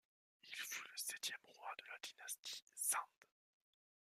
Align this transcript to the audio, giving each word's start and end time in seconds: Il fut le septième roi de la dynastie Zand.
Il 0.41 0.55
fut 0.63 0.81
le 0.91 0.97
septième 0.97 1.43
roi 1.45 1.75
de 1.77 1.85
la 1.91 1.95
dynastie 2.01 2.65
Zand. 2.89 3.01